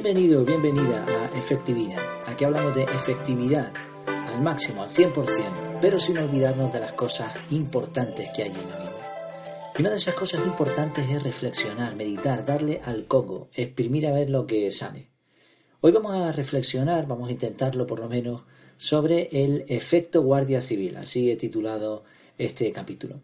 Bienvenido, 0.00 0.44
bienvenida 0.44 1.04
a 1.04 1.36
Efectividad. 1.36 2.00
Aquí 2.24 2.44
hablamos 2.44 2.72
de 2.76 2.84
efectividad 2.84 3.72
al 4.06 4.40
máximo, 4.40 4.84
al 4.84 4.90
100%, 4.90 5.80
pero 5.80 5.98
sin 5.98 6.18
olvidarnos 6.18 6.72
de 6.72 6.78
las 6.78 6.92
cosas 6.92 7.34
importantes 7.50 8.30
que 8.30 8.44
hay 8.44 8.50
en 8.50 8.70
la 8.70 8.78
vida. 8.78 9.72
Y 9.76 9.80
una 9.80 9.90
de 9.90 9.96
esas 9.96 10.14
cosas 10.14 10.46
importantes 10.46 11.04
es 11.10 11.20
reflexionar, 11.20 11.96
meditar, 11.96 12.46
darle 12.46 12.80
al 12.84 13.08
coco, 13.08 13.48
exprimir 13.52 14.06
a 14.06 14.12
ver 14.12 14.30
lo 14.30 14.46
que 14.46 14.70
sale. 14.70 15.10
Hoy 15.80 15.90
vamos 15.90 16.14
a 16.14 16.30
reflexionar, 16.30 17.08
vamos 17.08 17.28
a 17.28 17.32
intentarlo 17.32 17.84
por 17.84 17.98
lo 17.98 18.08
menos, 18.08 18.42
sobre 18.76 19.28
el 19.32 19.64
efecto 19.66 20.22
Guardia 20.22 20.60
Civil, 20.60 20.96
así 20.96 21.28
he 21.28 21.34
titulado 21.34 22.04
este 22.38 22.70
capítulo. 22.70 23.20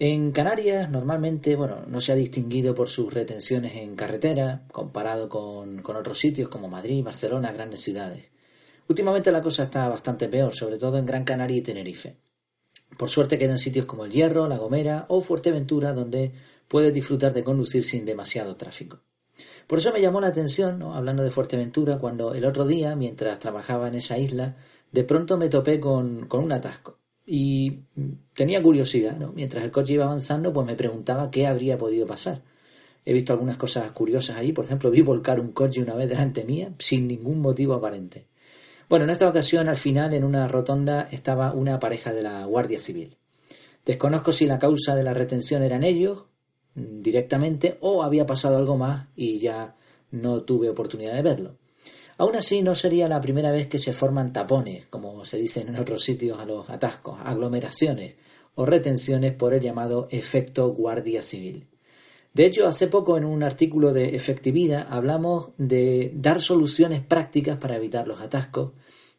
En 0.00 0.30
Canarias 0.30 0.88
normalmente, 0.88 1.56
bueno, 1.56 1.82
no 1.88 2.00
se 2.00 2.12
ha 2.12 2.14
distinguido 2.14 2.72
por 2.72 2.88
sus 2.88 3.12
retenciones 3.12 3.74
en 3.74 3.96
carretera, 3.96 4.62
comparado 4.70 5.28
con, 5.28 5.82
con, 5.82 5.96
otros 5.96 6.20
sitios 6.20 6.48
como 6.48 6.68
Madrid, 6.68 7.02
Barcelona, 7.02 7.50
grandes 7.50 7.80
ciudades. 7.80 8.26
Últimamente 8.88 9.32
la 9.32 9.42
cosa 9.42 9.64
está 9.64 9.88
bastante 9.88 10.28
peor, 10.28 10.54
sobre 10.54 10.78
todo 10.78 10.98
en 10.98 11.06
Gran 11.06 11.24
Canaria 11.24 11.56
y 11.56 11.62
Tenerife. 11.62 12.16
Por 12.96 13.08
suerte 13.08 13.38
quedan 13.38 13.58
sitios 13.58 13.86
como 13.86 14.04
El 14.04 14.12
Hierro, 14.12 14.46
La 14.46 14.58
Gomera 14.58 15.06
o 15.08 15.20
Fuerteventura 15.20 15.92
donde 15.92 16.30
puedes 16.68 16.94
disfrutar 16.94 17.34
de 17.34 17.42
conducir 17.42 17.82
sin 17.82 18.04
demasiado 18.04 18.54
tráfico. 18.54 19.00
Por 19.66 19.80
eso 19.80 19.92
me 19.92 20.00
llamó 20.00 20.20
la 20.20 20.28
atención, 20.28 20.80
hablando 20.80 21.24
de 21.24 21.30
Fuerteventura, 21.30 21.98
cuando 21.98 22.34
el 22.34 22.44
otro 22.44 22.68
día, 22.68 22.94
mientras 22.94 23.40
trabajaba 23.40 23.88
en 23.88 23.96
esa 23.96 24.16
isla, 24.16 24.54
de 24.92 25.02
pronto 25.02 25.36
me 25.36 25.48
topé 25.48 25.80
con, 25.80 26.26
con 26.28 26.44
un 26.44 26.52
atasco 26.52 26.97
y 27.30 27.80
tenía 28.32 28.62
curiosidad, 28.62 29.18
¿no? 29.18 29.32
Mientras 29.34 29.62
el 29.62 29.70
coche 29.70 29.92
iba 29.92 30.06
avanzando, 30.06 30.50
pues 30.50 30.66
me 30.66 30.74
preguntaba 30.74 31.30
qué 31.30 31.46
habría 31.46 31.76
podido 31.76 32.06
pasar. 32.06 32.40
He 33.04 33.12
visto 33.12 33.34
algunas 33.34 33.58
cosas 33.58 33.92
curiosas 33.92 34.36
ahí, 34.38 34.52
por 34.52 34.64
ejemplo, 34.64 34.90
vi 34.90 35.02
volcar 35.02 35.38
un 35.38 35.52
coche 35.52 35.82
una 35.82 35.94
vez 35.94 36.08
delante 36.08 36.44
mía 36.44 36.72
sin 36.78 37.06
ningún 37.06 37.40
motivo 37.40 37.74
aparente. 37.74 38.28
Bueno, 38.88 39.04
en 39.04 39.10
esta 39.10 39.28
ocasión, 39.28 39.68
al 39.68 39.76
final, 39.76 40.14
en 40.14 40.24
una 40.24 40.48
rotonda 40.48 41.06
estaba 41.12 41.52
una 41.52 41.78
pareja 41.78 42.14
de 42.14 42.22
la 42.22 42.46
Guardia 42.46 42.78
Civil. 42.78 43.18
Desconozco 43.84 44.32
si 44.32 44.46
la 44.46 44.58
causa 44.58 44.96
de 44.96 45.02
la 45.02 45.12
retención 45.12 45.62
eran 45.62 45.84
ellos 45.84 46.24
mm, 46.76 47.02
directamente 47.02 47.76
o 47.82 48.02
había 48.02 48.24
pasado 48.24 48.56
algo 48.56 48.78
más 48.78 49.08
y 49.16 49.38
ya 49.38 49.76
no 50.10 50.44
tuve 50.44 50.70
oportunidad 50.70 51.12
de 51.12 51.22
verlo. 51.22 51.56
Aún 52.18 52.34
así, 52.34 52.62
no 52.62 52.74
sería 52.74 53.08
la 53.08 53.20
primera 53.20 53.52
vez 53.52 53.68
que 53.68 53.78
se 53.78 53.92
forman 53.92 54.32
tapones, 54.32 54.86
como 54.86 55.24
se 55.24 55.38
dice 55.38 55.60
en 55.60 55.76
otros 55.76 56.02
sitios 56.02 56.40
a 56.40 56.44
los 56.44 56.68
atascos, 56.68 57.20
aglomeraciones 57.24 58.16
o 58.56 58.66
retenciones 58.66 59.34
por 59.34 59.54
el 59.54 59.60
llamado 59.60 60.08
efecto 60.10 60.68
guardia 60.74 61.22
civil. 61.22 61.68
De 62.34 62.44
hecho, 62.44 62.66
hace 62.66 62.88
poco 62.88 63.16
en 63.16 63.24
un 63.24 63.44
artículo 63.44 63.92
de 63.92 64.16
efectividad 64.16 64.88
hablamos 64.90 65.50
de 65.58 66.10
dar 66.12 66.40
soluciones 66.40 67.02
prácticas 67.02 67.56
para 67.58 67.76
evitar 67.76 68.08
los 68.08 68.20
atascos 68.20 68.72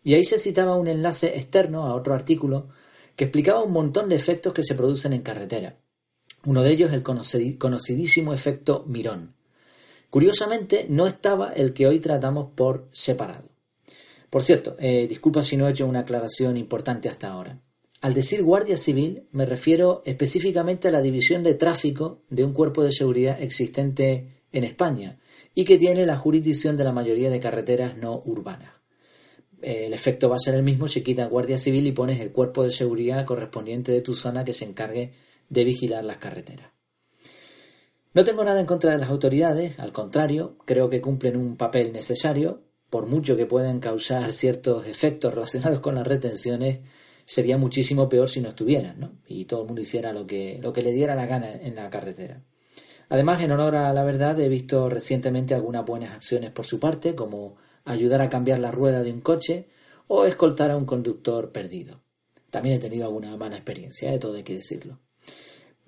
y 0.03 0.15
ahí 0.15 0.25
se 0.25 0.37
citaba 0.37 0.75
un 0.75 0.89
enlace 0.89 1.37
externo 1.37 1.85
a 1.85 1.95
otro 1.95 2.13
artículo 2.13 2.67
que 3.15 3.25
explicaba 3.25 3.63
un 3.63 3.71
montón 3.71 4.09
de 4.09 4.15
efectos 4.15 4.51
que 4.51 4.63
se 4.63 4.75
producen 4.75 5.13
en 5.13 5.21
carretera. 5.21 5.77
Uno 6.45 6.63
de 6.63 6.71
ellos 6.71 6.89
es 6.89 6.95
el 6.97 7.57
conocidísimo 7.57 8.33
efecto 8.33 8.83
Mirón. 8.87 9.38
Curiosamente, 10.09 10.85
no 10.89 11.05
estaba 11.05 11.51
el 11.53 11.73
que 11.73 11.87
hoy 11.87 11.99
tratamos 11.99 12.49
por 12.55 12.87
separado. 12.91 13.49
Por 14.29 14.43
cierto, 14.43 14.75
eh, 14.79 15.07
disculpa 15.07 15.43
si 15.43 15.57
no 15.57 15.67
he 15.67 15.71
hecho 15.71 15.87
una 15.87 15.99
aclaración 15.99 16.57
importante 16.57 17.09
hasta 17.09 17.29
ahora. 17.29 17.61
Al 18.01 18.13
decir 18.13 18.43
Guardia 18.43 18.77
Civil 18.77 19.27
me 19.31 19.45
refiero 19.45 20.01
específicamente 20.05 20.87
a 20.87 20.91
la 20.91 21.01
división 21.01 21.43
de 21.43 21.55
tráfico 21.55 22.21
de 22.29 22.45
un 22.45 22.53
cuerpo 22.53 22.81
de 22.81 22.93
seguridad 22.93 23.41
existente 23.41 24.43
en 24.51 24.63
España 24.63 25.19
y 25.53 25.65
que 25.65 25.77
tiene 25.77 26.05
la 26.05 26.17
jurisdicción 26.17 26.77
de 26.77 26.85
la 26.85 26.93
mayoría 26.93 27.29
de 27.29 27.39
carreteras 27.39 27.97
no 27.97 28.21
urbanas. 28.25 28.73
El 29.61 29.93
efecto 29.93 30.29
va 30.29 30.37
a 30.37 30.39
ser 30.39 30.55
el 30.55 30.63
mismo 30.63 30.87
si 30.87 31.01
quitas 31.01 31.29
Guardia 31.29 31.57
Civil 31.57 31.85
y 31.87 31.91
pones 31.91 32.21
el 32.21 32.31
cuerpo 32.31 32.63
de 32.63 32.71
seguridad 32.71 33.25
correspondiente 33.25 33.91
de 33.91 34.01
tu 34.01 34.15
zona 34.15 34.45
que 34.45 34.53
se 34.53 34.63
encargue 34.63 35.11
de 35.49 35.63
vigilar 35.65 36.05
las 36.05 36.17
carreteras. 36.17 36.78
No 38.13 38.23
tengo 38.23 38.43
nada 38.43 38.59
en 38.59 38.65
contra 38.65 38.91
de 38.91 38.97
las 38.97 39.09
autoridades, 39.09 39.77
al 39.79 39.91
contrario, 39.91 40.57
creo 40.65 40.89
que 40.89 40.99
cumplen 40.99 41.37
un 41.37 41.57
papel 41.57 41.93
necesario, 41.93 42.63
por 42.89 43.05
mucho 43.05 43.37
que 43.37 43.45
puedan 43.45 43.79
causar 43.79 44.31
ciertos 44.31 44.87
efectos 44.87 45.33
relacionados 45.33 45.79
con 45.79 45.93
las 45.93 46.07
retenciones, 46.07 46.79
sería 47.25 47.59
muchísimo 47.59 48.09
peor 48.09 48.27
si 48.27 48.41
no 48.41 48.49
estuvieran, 48.49 48.99
¿no? 48.99 49.11
Y 49.27 49.45
todo 49.45 49.61
el 49.61 49.67
mundo 49.67 49.81
hiciera 49.81 50.11
lo 50.11 50.25
que, 50.25 50.57
lo 50.59 50.73
que 50.73 50.81
le 50.81 50.91
diera 50.91 51.13
la 51.13 51.27
gana 51.27 51.53
en 51.53 51.75
la 51.75 51.91
carretera. 51.91 52.41
Además, 53.09 53.41
en 53.41 53.51
honor 53.51 53.75
a 53.75 53.93
la 53.93 54.03
verdad, 54.03 54.39
he 54.39 54.49
visto 54.49 54.89
recientemente 54.89 55.53
algunas 55.53 55.85
buenas 55.85 56.15
acciones 56.15 56.49
por 56.49 56.65
su 56.65 56.79
parte, 56.79 57.13
como 57.13 57.57
ayudar 57.85 58.23
a 58.23 58.29
cambiar 58.29 58.57
la 58.57 58.71
rueda 58.71 59.03
de 59.03 59.11
un 59.11 59.21
coche 59.21 59.69
o 60.07 60.25
escoltar 60.25 60.71
a 60.71 60.77
un 60.77 60.85
conductor 60.85 61.51
perdido. 61.51 62.01
También 62.49 62.75
he 62.77 62.79
tenido 62.79 63.05
alguna 63.05 63.37
mala 63.37 63.55
experiencia, 63.55 64.09
de 64.09 64.15
¿eh? 64.15 64.19
todo 64.19 64.33
hay 64.35 64.43
que 64.43 64.55
decirlo. 64.55 64.99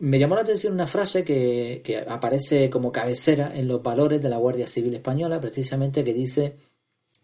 Me 0.02 0.18
llamó 0.18 0.34
la 0.34 0.42
atención 0.42 0.74
una 0.74 0.88
frase 0.88 1.24
que, 1.24 2.04
aparece 2.10 2.72
como 2.72 2.92
cabecera 2.92 3.56
en 3.56 3.68
los 3.68 3.84
valores 3.84 4.20
de 4.20 4.30
la 4.30 4.38
Guardia 4.38 4.66
Civil 4.66 4.96
Española, 4.96 5.40
precisamente 5.40 6.04
que 6.04 6.16
dice 6.16 6.58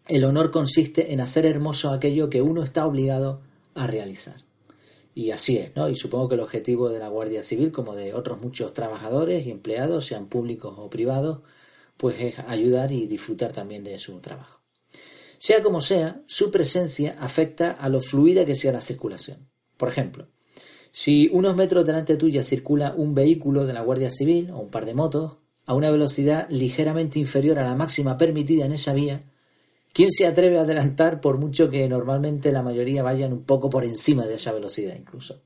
el 0.05 0.23
honor 0.23 0.51
consiste 0.51 1.11
en 1.11 1.19
hacer 1.19 1.47
hermoso 1.47 1.89
aquello 1.89 2.29
que 2.29 2.43
uno 2.43 2.61
está 2.61 2.85
obligado 2.85 3.41
a 3.73 3.87
realizar. 3.87 4.43
Y 5.15 5.31
así 5.31 5.57
es, 5.57 5.75
¿no? 5.75 5.89
Y 5.89 5.95
supongo 5.95 6.29
que 6.29 6.35
el 6.35 6.41
objetivo 6.41 6.89
de 6.89 6.99
la 6.99 7.07
Guardia 7.07 7.41
Civil, 7.41 7.71
como 7.71 7.95
de 7.95 8.13
otros 8.13 8.39
muchos 8.39 8.73
trabajadores 8.73 9.47
y 9.47 9.49
empleados, 9.49 10.05
sean 10.05 10.27
públicos 10.27 10.75
o 10.77 10.87
privados, 10.87 11.39
pues 11.97 12.17
es 12.19 12.39
ayudar 12.47 12.91
y 12.91 13.07
disfrutar 13.07 13.53
también 13.53 13.83
de 13.83 13.97
su 13.97 14.19
trabajo. 14.19 14.61
Sea 15.39 15.63
como 15.63 15.81
sea, 15.81 16.21
su 16.27 16.51
presencia 16.51 17.17
afecta 17.19 17.71
a 17.71 17.89
lo 17.89 18.01
fluida 18.01 18.45
que 18.45 18.53
sea 18.53 18.71
la 18.71 18.81
circulación. 18.81 19.49
Por 19.77 19.89
ejemplo, 19.89 20.27
si 20.99 21.29
unos 21.31 21.55
metros 21.55 21.85
delante 21.85 22.17
tuya 22.17 22.41
circula 22.41 22.95
un 22.97 23.13
vehículo 23.13 23.67
de 23.67 23.73
la 23.73 23.81
Guardia 23.81 24.09
Civil 24.09 24.49
o 24.49 24.57
un 24.57 24.69
par 24.69 24.83
de 24.83 24.95
motos 24.95 25.37
a 25.67 25.75
una 25.75 25.91
velocidad 25.91 26.47
ligeramente 26.49 27.19
inferior 27.19 27.59
a 27.59 27.63
la 27.63 27.75
máxima 27.75 28.17
permitida 28.17 28.65
en 28.65 28.71
esa 28.71 28.93
vía, 28.93 29.21
¿quién 29.93 30.09
se 30.09 30.25
atreve 30.25 30.57
a 30.57 30.63
adelantar 30.63 31.21
por 31.21 31.37
mucho 31.37 31.69
que 31.69 31.87
normalmente 31.87 32.51
la 32.51 32.63
mayoría 32.63 33.03
vayan 33.03 33.31
un 33.31 33.43
poco 33.43 33.69
por 33.69 33.83
encima 33.83 34.25
de 34.25 34.33
esa 34.33 34.51
velocidad 34.53 34.95
incluso? 34.95 35.43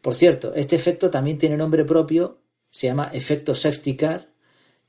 Por 0.00 0.14
cierto, 0.14 0.54
este 0.54 0.76
efecto 0.76 1.10
también 1.10 1.36
tiene 1.36 1.58
nombre 1.58 1.84
propio, 1.84 2.38
se 2.70 2.86
llama 2.86 3.10
efecto 3.12 3.54
safety 3.54 3.96
car 3.96 4.30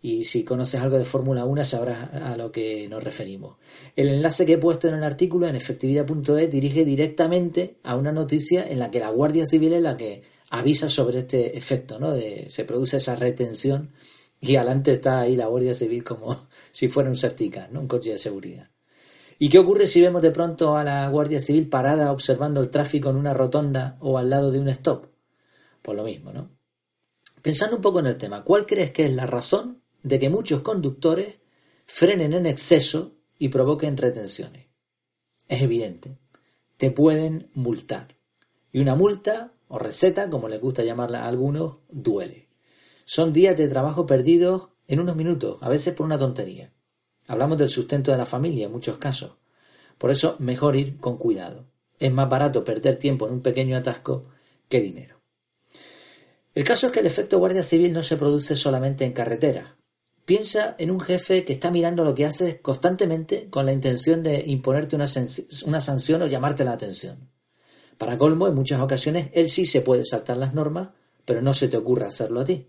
y 0.05 0.23
si 0.23 0.43
conoces 0.43 0.79
algo 0.79 0.99
de 0.99 1.03
Fórmula 1.03 1.45
1 1.45 1.65
sabrás 1.65 2.13
a 2.13 2.37
lo 2.37 2.51
que 2.51 2.87
nos 2.87 3.03
referimos. 3.03 3.57
El 3.95 4.09
enlace 4.09 4.45
que 4.45 4.53
he 4.53 4.57
puesto 4.59 4.87
en 4.87 4.93
el 4.93 5.03
artículo 5.03 5.47
en 5.47 5.55
efectividad.es 5.55 6.51
dirige 6.51 6.85
directamente 6.85 7.77
a 7.81 7.95
una 7.95 8.11
noticia 8.11 8.69
en 8.69 8.77
la 8.77 8.91
que 8.91 8.99
la 8.99 9.09
Guardia 9.09 9.47
Civil 9.47 9.73
es 9.73 9.81
la 9.81 9.97
que 9.97 10.21
avisa 10.51 10.89
sobre 10.89 11.19
este 11.19 11.57
efecto, 11.57 11.97
¿no? 11.97 12.11
De, 12.11 12.45
se 12.51 12.65
produce 12.65 12.97
esa 12.97 13.15
retención 13.15 13.93
y 14.39 14.55
adelante 14.57 14.91
está 14.91 15.21
ahí 15.21 15.35
la 15.35 15.47
Guardia 15.47 15.73
Civil 15.73 16.03
como 16.03 16.49
si 16.71 16.87
fuera 16.87 17.09
un 17.09 17.17
certificado, 17.17 17.69
¿no? 17.71 17.79
Un 17.79 17.87
coche 17.87 18.11
de 18.11 18.19
seguridad. 18.19 18.69
¿Y 19.39 19.49
qué 19.49 19.57
ocurre 19.57 19.87
si 19.87 20.01
vemos 20.01 20.21
de 20.21 20.29
pronto 20.29 20.77
a 20.77 20.83
la 20.83 21.09
Guardia 21.09 21.39
Civil 21.39 21.67
parada 21.67 22.11
observando 22.11 22.61
el 22.61 22.69
tráfico 22.69 23.09
en 23.09 23.15
una 23.15 23.33
rotonda 23.33 23.97
o 24.01 24.19
al 24.19 24.29
lado 24.29 24.51
de 24.51 24.59
un 24.59 24.69
stop? 24.69 25.07
Pues 25.81 25.97
lo 25.97 26.03
mismo, 26.03 26.31
¿no? 26.31 26.51
Pensando 27.41 27.77
un 27.77 27.81
poco 27.81 28.01
en 28.01 28.05
el 28.05 28.17
tema, 28.17 28.43
¿cuál 28.43 28.67
crees 28.67 28.91
que 28.91 29.05
es 29.05 29.11
la 29.11 29.25
razón 29.25 29.81
de 30.05 30.19
que 30.19 30.29
muchos 30.29 30.61
conductores 30.61 31.39
frenen 31.87 32.33
en 32.33 32.45
exceso 32.45 33.15
y 33.39 33.49
provoquen 33.49 33.97
retenciones. 33.97 34.67
Es 35.47 35.63
evidente, 35.63 36.19
te 36.77 36.91
pueden 36.91 37.49
multar. 37.55 38.15
Y 38.71 38.79
una 38.79 38.93
multa, 38.93 39.53
o 39.67 39.79
receta, 39.79 40.29
como 40.29 40.47
les 40.47 40.61
gusta 40.61 40.83
llamarla 40.83 41.23
a 41.23 41.27
algunos, 41.27 41.77
duele. 41.89 42.49
Son 43.03 43.33
días 43.33 43.57
de 43.57 43.67
trabajo 43.67 44.05
perdidos 44.05 44.69
en 44.87 44.99
unos 44.99 45.15
minutos, 45.15 45.57
a 45.61 45.69
veces 45.69 45.95
por 45.95 46.05
una 46.05 46.19
tontería. 46.19 46.71
Hablamos 47.27 47.57
del 47.57 47.69
sustento 47.69 48.11
de 48.11 48.17
la 48.17 48.27
familia 48.27 48.67
en 48.67 48.71
muchos 48.71 48.99
casos. 48.99 49.37
Por 49.97 50.11
eso, 50.11 50.35
mejor 50.37 50.75
ir 50.75 50.97
con 50.97 51.17
cuidado. 51.17 51.65
Es 51.97 52.11
más 52.11 52.29
barato 52.29 52.63
perder 52.63 52.97
tiempo 52.97 53.25
en 53.25 53.33
un 53.33 53.41
pequeño 53.41 53.75
atasco 53.75 54.27
que 54.69 54.81
dinero. 54.81 55.19
El 56.53 56.63
caso 56.63 56.87
es 56.87 56.93
que 56.93 56.99
el 56.99 57.07
efecto 57.07 57.39
guardia 57.39 57.63
civil 57.63 57.91
no 57.91 58.03
se 58.03 58.17
produce 58.17 58.55
solamente 58.55 59.03
en 59.03 59.13
carretera. 59.13 59.77
Piensa 60.25 60.75
en 60.79 60.89
un 60.89 60.99
jefe 60.99 61.45
que 61.45 61.53
está 61.53 61.69
mirando 61.69 62.03
lo 62.03 62.15
que 62.15 62.25
haces 62.25 62.59
constantemente 62.59 63.47
con 63.51 63.67
la 63.67 63.71
intención 63.71 64.23
de 64.23 64.43
imponerte 64.47 64.95
una, 64.95 65.07
sanción 65.07 66.21
o 66.23 66.25
llamarte 66.27 66.65
la 66.65 66.71
atención. 66.73 67.29
Para 67.99 68.17
colmo, 68.17 68.47
en 68.47 68.55
muchas 68.55 68.81
ocasiones 68.81 69.29
él 69.33 69.49
sí 69.49 69.67
se 69.67 69.81
puede 69.81 70.03
saltar 70.03 70.37
las 70.37 70.55
normas, 70.55 70.89
pero 71.25 71.43
no 71.43 71.53
se 71.53 71.67
te 71.67 71.77
ocurre 71.77 72.07
hacerlo 72.07 72.39
a 72.41 72.45
ti. 72.45 72.67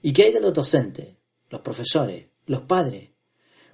¿Y 0.00 0.12
qué 0.12 0.24
hay 0.24 0.32
de 0.32 0.40
los 0.40 0.54
docentes, 0.54 1.16
los 1.48 1.60
profesores, 1.60 2.28
los 2.46 2.62
padres? 2.62 3.10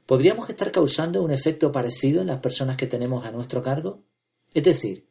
¿Podríamos 0.06 0.48
estar 0.48 0.72
causando 0.72 1.22
un 1.22 1.30
efecto 1.30 1.70
parecido 1.70 2.22
en 2.22 2.28
las 2.28 2.40
personas 2.40 2.78
que 2.78 2.86
tenemos 2.86 3.26
a 3.26 3.30
nuestro 3.30 3.62
cargo? 3.62 4.04
Es 4.54 4.64
decir, 4.64 5.06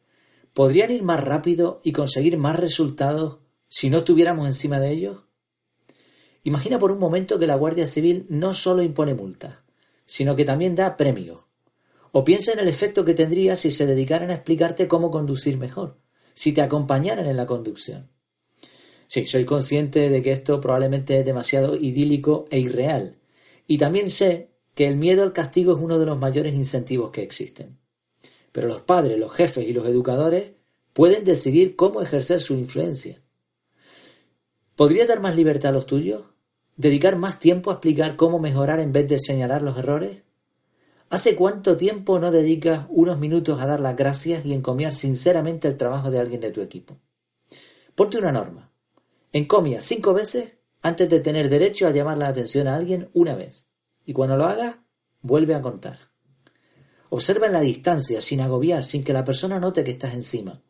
¿podrían 0.54 0.90
ir 0.90 1.04
más 1.04 1.22
rápido 1.22 1.80
y 1.84 1.92
conseguir 1.92 2.36
más 2.36 2.56
resultados 2.56 3.38
si 3.68 3.90
no 3.90 3.98
estuviéramos 3.98 4.48
encima 4.48 4.80
de 4.80 4.90
ellos? 4.90 5.25
Imagina 6.46 6.78
por 6.78 6.92
un 6.92 7.00
momento 7.00 7.40
que 7.40 7.48
la 7.48 7.56
Guardia 7.56 7.88
Civil 7.88 8.24
no 8.28 8.54
solo 8.54 8.80
impone 8.80 9.14
multas, 9.14 9.56
sino 10.04 10.36
que 10.36 10.44
también 10.44 10.76
da 10.76 10.96
premios. 10.96 11.40
O 12.12 12.22
piensa 12.22 12.52
en 12.52 12.60
el 12.60 12.68
efecto 12.68 13.04
que 13.04 13.14
tendría 13.14 13.56
si 13.56 13.72
se 13.72 13.84
dedicaran 13.84 14.30
a 14.30 14.34
explicarte 14.34 14.86
cómo 14.86 15.10
conducir 15.10 15.58
mejor, 15.58 15.98
si 16.34 16.52
te 16.52 16.62
acompañaran 16.62 17.26
en 17.26 17.36
la 17.36 17.46
conducción. 17.46 18.10
Sí, 19.08 19.24
soy 19.24 19.44
consciente 19.44 20.08
de 20.08 20.22
que 20.22 20.30
esto 20.30 20.60
probablemente 20.60 21.18
es 21.18 21.26
demasiado 21.26 21.74
idílico 21.74 22.44
e 22.48 22.60
irreal, 22.60 23.18
y 23.66 23.78
también 23.78 24.08
sé 24.08 24.52
que 24.76 24.86
el 24.86 24.98
miedo 24.98 25.24
al 25.24 25.32
castigo 25.32 25.74
es 25.74 25.80
uno 25.80 25.98
de 25.98 26.06
los 26.06 26.16
mayores 26.16 26.54
incentivos 26.54 27.10
que 27.10 27.24
existen. 27.24 27.80
Pero 28.52 28.68
los 28.68 28.82
padres, 28.82 29.18
los 29.18 29.32
jefes 29.32 29.66
y 29.66 29.72
los 29.72 29.84
educadores 29.88 30.52
pueden 30.92 31.24
decidir 31.24 31.74
cómo 31.74 32.02
ejercer 32.02 32.40
su 32.40 32.54
influencia. 32.54 33.20
¿Podría 34.76 35.08
dar 35.08 35.18
más 35.18 35.34
libertad 35.34 35.70
a 35.70 35.72
los 35.74 35.86
tuyos? 35.86 36.35
¿Dedicar 36.76 37.16
más 37.16 37.40
tiempo 37.40 37.70
a 37.70 37.74
explicar 37.74 38.16
cómo 38.16 38.38
mejorar 38.38 38.80
en 38.80 38.92
vez 38.92 39.08
de 39.08 39.18
señalar 39.18 39.62
los 39.62 39.78
errores? 39.78 40.18
¿Hace 41.08 41.34
cuánto 41.34 41.76
tiempo 41.76 42.18
no 42.18 42.30
dedicas 42.30 42.86
unos 42.90 43.18
minutos 43.18 43.60
a 43.60 43.66
dar 43.66 43.80
las 43.80 43.96
gracias 43.96 44.44
y 44.44 44.52
encomiar 44.52 44.92
sinceramente 44.92 45.68
el 45.68 45.78
trabajo 45.78 46.10
de 46.10 46.18
alguien 46.18 46.42
de 46.42 46.50
tu 46.50 46.60
equipo? 46.60 46.98
Ponte 47.94 48.18
una 48.18 48.32
norma. 48.32 48.70
Encomia 49.32 49.80
cinco 49.80 50.12
veces 50.12 50.52
antes 50.82 51.08
de 51.08 51.20
tener 51.20 51.48
derecho 51.48 51.86
a 51.86 51.92
llamar 51.92 52.18
la 52.18 52.28
atención 52.28 52.68
a 52.68 52.76
alguien 52.76 53.08
una 53.14 53.34
vez. 53.34 53.68
Y 54.04 54.12
cuando 54.12 54.36
lo 54.36 54.44
hagas, 54.44 54.76
vuelve 55.22 55.54
a 55.54 55.62
contar. 55.62 55.98
Observa 57.08 57.46
en 57.46 57.54
la 57.54 57.60
distancia, 57.60 58.20
sin 58.20 58.42
agobiar, 58.42 58.84
sin 58.84 59.02
que 59.02 59.14
la 59.14 59.24
persona 59.24 59.58
note 59.58 59.82
que 59.82 59.92
estás 59.92 60.12
encima. 60.12 60.60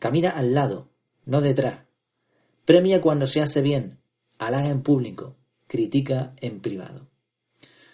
Camina 0.00 0.30
al 0.30 0.54
lado, 0.54 0.88
no 1.24 1.40
detrás. 1.40 1.84
Premia 2.64 3.00
cuando 3.00 3.28
se 3.28 3.42
hace 3.42 3.62
bien. 3.62 4.00
Halaga 4.38 4.68
en 4.68 4.82
público. 4.82 5.36
Critica 5.72 6.34
en 6.42 6.60
privado. 6.60 7.08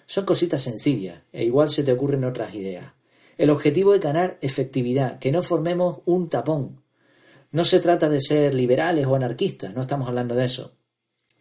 Son 0.05 0.25
cositas 0.25 0.63
sencillas, 0.63 1.23
e 1.31 1.45
igual 1.45 1.71
se 1.71 1.85
te 1.85 1.93
ocurren 1.93 2.25
otras 2.25 2.53
ideas. 2.57 2.95
El 3.37 3.51
objetivo 3.51 3.95
es 3.95 4.01
ganar 4.01 4.37
efectividad, 4.41 5.21
que 5.21 5.31
no 5.31 5.45
formemos 5.45 6.01
un 6.05 6.29
tapón. 6.29 6.83
No 7.53 7.65
se 7.65 7.79
trata 7.79 8.09
de 8.09 8.21
ser 8.21 8.53
liberales 8.53 9.07
o 9.07 9.15
anarquistas, 9.15 9.73
no 9.77 9.83
estamos 9.83 10.09
hablando 10.09 10.35
de 10.35 10.47
eso. 10.47 10.77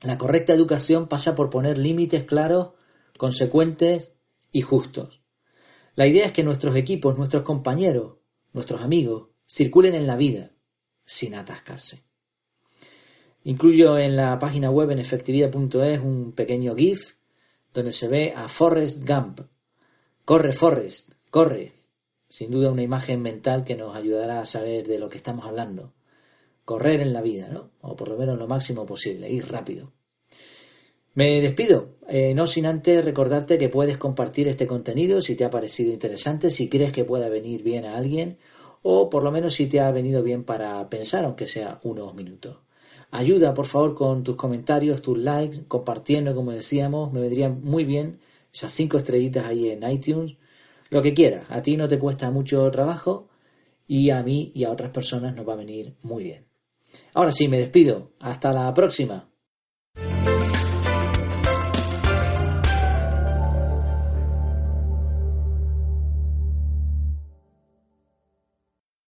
La 0.03 0.19
correcta 0.19 0.53
educación 0.53 1.07
pasa 1.07 1.33
por 1.33 1.49
poner 1.49 1.79
límites 1.79 2.25
claros, 2.25 2.73
consecuentes 3.17 4.11
y 4.51 4.61
justos. 4.61 5.23
La 5.95 6.05
idea 6.05 6.27
es 6.27 6.33
que 6.33 6.43
nuestros 6.43 6.75
equipos, 6.75 7.17
nuestros 7.17 7.41
compañeros, 7.41 8.17
nuestros 8.53 8.83
amigos, 8.83 9.29
circulen 9.43 9.95
en 9.95 10.05
la 10.05 10.17
vida 10.17 10.51
sin 11.03 11.33
atascarse. 11.33 12.06
Incluyo 13.47 13.97
en 13.97 14.17
la 14.17 14.37
página 14.39 14.69
web 14.69 14.91
en 14.91 14.99
efectividad.es 14.99 16.01
un 16.01 16.33
pequeño 16.33 16.75
GIF 16.75 17.15
donde 17.73 17.93
se 17.93 18.09
ve 18.09 18.33
a 18.35 18.49
Forrest 18.49 19.07
Gump. 19.07 19.39
Corre, 20.25 20.51
Forrest, 20.51 21.13
corre. 21.31 21.71
Sin 22.27 22.51
duda 22.51 22.73
una 22.73 22.83
imagen 22.83 23.21
mental 23.21 23.63
que 23.63 23.77
nos 23.77 23.95
ayudará 23.95 24.41
a 24.41 24.45
saber 24.45 24.85
de 24.85 24.99
lo 24.99 25.07
que 25.07 25.15
estamos 25.15 25.45
hablando. 25.45 25.93
Correr 26.65 26.99
en 26.99 27.13
la 27.13 27.21
vida, 27.21 27.47
¿no? 27.47 27.71
O 27.79 27.95
por 27.95 28.09
lo 28.09 28.17
menos 28.17 28.37
lo 28.37 28.47
máximo 28.47 28.85
posible, 28.85 29.31
ir 29.31 29.49
rápido. 29.49 29.93
Me 31.13 31.39
despido, 31.39 31.95
eh, 32.09 32.33
no 32.33 32.47
sin 32.47 32.65
antes 32.65 33.05
recordarte 33.05 33.57
que 33.57 33.69
puedes 33.69 33.97
compartir 33.97 34.49
este 34.49 34.67
contenido 34.67 35.21
si 35.21 35.37
te 35.37 35.45
ha 35.45 35.49
parecido 35.49 35.93
interesante, 35.93 36.49
si 36.49 36.67
crees 36.67 36.91
que 36.91 37.05
pueda 37.05 37.29
venir 37.29 37.63
bien 37.63 37.85
a 37.85 37.95
alguien 37.95 38.39
o 38.81 39.09
por 39.09 39.23
lo 39.23 39.31
menos 39.31 39.53
si 39.53 39.67
te 39.67 39.79
ha 39.79 39.89
venido 39.91 40.21
bien 40.21 40.43
para 40.43 40.89
pensar, 40.89 41.23
aunque 41.23 41.47
sea 41.47 41.79
unos 41.83 42.13
minutos. 42.13 42.66
Ayuda, 43.11 43.53
por 43.53 43.65
favor, 43.65 43.95
con 43.95 44.23
tus 44.23 44.35
comentarios, 44.35 45.01
tus 45.01 45.17
likes, 45.17 45.63
compartiendo, 45.67 46.35
como 46.35 46.51
decíamos, 46.51 47.13
me 47.13 47.21
vendrían 47.21 47.61
muy 47.63 47.83
bien 47.85 48.19
esas 48.53 48.71
cinco 48.73 48.97
estrellitas 48.97 49.45
ahí 49.45 49.69
en 49.69 49.89
iTunes, 49.89 50.35
lo 50.89 51.01
que 51.01 51.13
quieras. 51.13 51.45
A 51.49 51.61
ti 51.61 51.77
no 51.77 51.87
te 51.87 51.99
cuesta 51.99 52.31
mucho 52.31 52.69
trabajo 52.71 53.29
y 53.87 54.09
a 54.09 54.23
mí 54.23 54.51
y 54.53 54.63
a 54.63 54.71
otras 54.71 54.91
personas 54.91 55.35
nos 55.35 55.47
va 55.47 55.53
a 55.53 55.57
venir 55.57 55.95
muy 56.01 56.23
bien. 56.23 56.45
Ahora 57.13 57.31
sí, 57.31 57.47
me 57.47 57.59
despido. 57.59 58.11
Hasta 58.19 58.51
la 58.51 58.73
próxima. 58.73 59.29